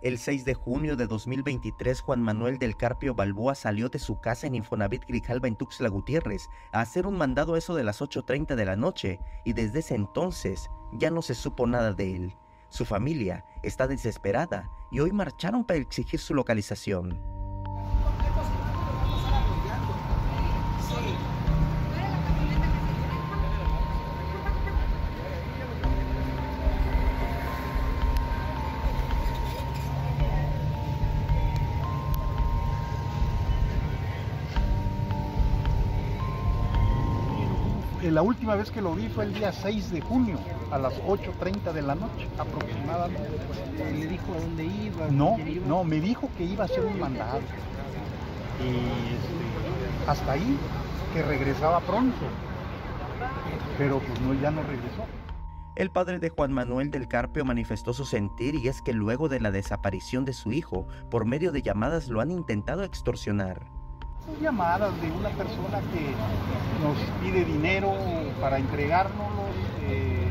[0.00, 4.46] El 6 de junio de 2023, Juan Manuel del Carpio Balboa salió de su casa
[4.46, 8.64] en Infonavit Grijalba en Tuxtla Gutiérrez a hacer un mandado eso de las 8.30 de
[8.64, 12.36] la noche y desde ese entonces ya no se supo nada de él.
[12.68, 17.37] Su familia está desesperada y hoy marcharon para exigir su localización.
[38.02, 40.38] La última vez que lo vi fue el día 6 de junio,
[40.70, 43.28] a las 8.30 de la noche aproximadamente.
[43.76, 45.08] ¿Le dijo a dónde iba?
[45.10, 47.40] No, no, me dijo que iba a hacer un mandado.
[48.60, 48.68] Y
[49.14, 50.58] este, hasta ahí,
[51.12, 52.16] que regresaba pronto.
[53.76, 55.04] Pero pues no, ya no regresó.
[55.74, 59.40] El padre de Juan Manuel del Carpio manifestó su sentir y es que luego de
[59.40, 63.77] la desaparición de su hijo, por medio de llamadas lo han intentado extorsionar.
[64.40, 66.14] Llamadas de una persona que
[66.82, 67.92] nos pide dinero
[68.40, 69.48] para entregárnoslos
[69.82, 70.28] eh,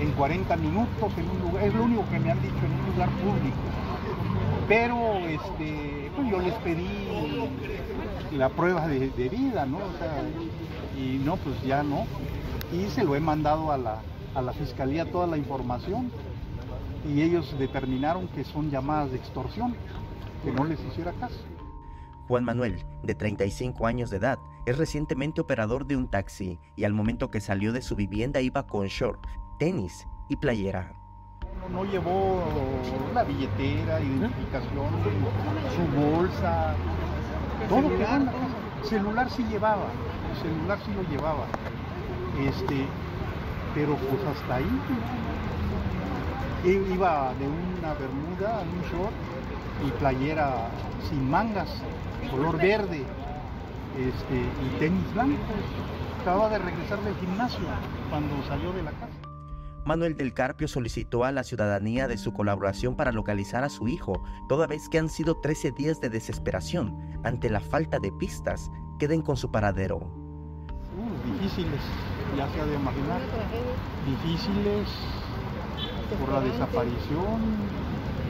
[0.00, 2.92] en 40 minutos en un lugar, es lo único que me han dicho en un
[2.92, 3.56] lugar público.
[4.66, 7.08] Pero este, pues yo les pedí
[8.32, 9.78] la prueba de, de vida, ¿no?
[9.78, 10.22] O sea,
[10.98, 12.06] y no, pues ya no.
[12.72, 13.98] Y se lo he mandado a la,
[14.34, 16.10] a la fiscalía toda la información
[17.06, 19.74] y ellos determinaron que son llamadas de extorsión,
[20.42, 21.53] que no les hiciera caso.
[22.26, 26.94] Juan Manuel, de 35 años de edad, es recientemente operador de un taxi y al
[26.94, 29.20] momento que salió de su vivienda iba con short,
[29.58, 30.94] tenis y playera.
[31.60, 32.42] No, no llevó
[33.12, 34.88] la billetera, identificación,
[35.74, 36.74] su bolsa,
[37.68, 38.32] todo en la casa.
[38.84, 39.86] Celular sí llevaba,
[40.30, 41.46] el celular sí lo llevaba.
[42.40, 42.86] Este,
[43.74, 44.80] pero pues hasta ahí.
[46.64, 49.12] Iba de una bermuda, un short
[49.86, 50.70] y playera
[51.10, 51.68] sin mangas,
[52.30, 53.04] color verde,
[53.98, 55.38] este, y tenis blancos.
[56.22, 57.66] Acababa de regresar del gimnasio
[58.08, 59.12] cuando salió de la casa.
[59.84, 64.24] Manuel del Carpio solicitó a la ciudadanía de su colaboración para localizar a su hijo,
[64.48, 69.06] toda vez que han sido 13 días de desesperación ante la falta de pistas que
[69.06, 69.96] den con su paradero.
[69.98, 71.80] Uh, difíciles,
[72.38, 73.20] ya se ha de imaginar.
[74.06, 74.88] Difíciles
[76.18, 77.40] por la desaparición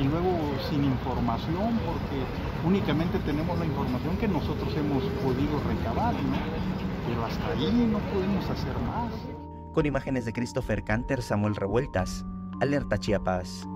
[0.00, 0.30] y luego
[0.68, 2.22] sin información, porque
[2.66, 6.36] únicamente tenemos la información que nosotros hemos podido recabar, ¿no?
[7.06, 9.12] Pero hasta ahí no podemos hacer más.
[9.72, 12.24] Con imágenes de Christopher Canter, Samuel Revueltas,
[12.60, 13.66] Alerta Chiapas.